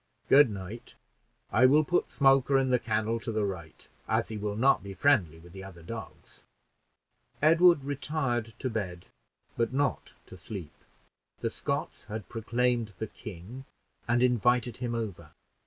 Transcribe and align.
Good 0.29 0.49
night; 0.49 0.95
I 1.51 1.67
will 1.67 1.83
put 1.83 2.09
Smoker 2.09 2.57
in 2.57 2.71
the 2.71 2.79
kennel 2.79 3.19
to 3.19 3.31
the 3.31 3.45
right, 3.45 3.87
as 4.07 4.29
he 4.29 4.35
will 4.39 4.55
not 4.55 4.81
be 4.81 4.95
friendly 4.95 5.37
with 5.37 5.53
the 5.53 5.63
other 5.63 5.83
dogs." 5.83 6.41
Edward 7.39 7.83
retired 7.83 8.55
to 8.57 8.67
bed, 8.71 9.05
but 9.55 9.71
not 9.71 10.15
to 10.25 10.37
sleep. 10.37 10.73
The 11.41 11.51
Scots 11.51 12.05
had 12.05 12.29
proclaimed 12.29 12.93
the 12.97 13.05
king, 13.05 13.65
and 14.07 14.23
invited 14.23 14.77
him 14.77 14.95
over. 14.95 15.33